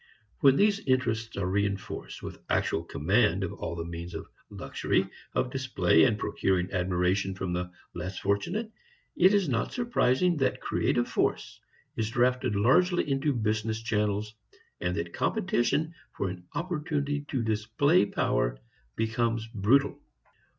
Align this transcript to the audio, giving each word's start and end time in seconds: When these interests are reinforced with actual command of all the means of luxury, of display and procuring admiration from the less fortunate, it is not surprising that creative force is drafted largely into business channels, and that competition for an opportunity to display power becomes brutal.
When 0.39 0.55
these 0.55 0.79
interests 0.79 1.37
are 1.37 1.45
reinforced 1.45 2.23
with 2.23 2.41
actual 2.49 2.83
command 2.83 3.43
of 3.43 3.53
all 3.53 3.75
the 3.75 3.85
means 3.85 4.15
of 4.15 4.25
luxury, 4.49 5.07
of 5.35 5.51
display 5.51 6.05
and 6.05 6.17
procuring 6.17 6.71
admiration 6.71 7.35
from 7.35 7.53
the 7.53 7.69
less 7.93 8.17
fortunate, 8.17 8.71
it 9.15 9.31
is 9.35 9.47
not 9.47 9.73
surprising 9.73 10.37
that 10.37 10.59
creative 10.59 11.07
force 11.07 11.61
is 11.95 12.09
drafted 12.09 12.55
largely 12.55 13.07
into 13.07 13.31
business 13.31 13.79
channels, 13.79 14.33
and 14.79 14.95
that 14.97 15.13
competition 15.13 15.93
for 16.17 16.29
an 16.29 16.47
opportunity 16.55 17.21
to 17.27 17.43
display 17.43 18.07
power 18.07 18.57
becomes 18.95 19.45
brutal. 19.53 19.99